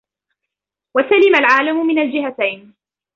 [0.97, 2.73] وَسَلِمَ الْعَالِمُ مِنْ الْجِهَتَيْنِ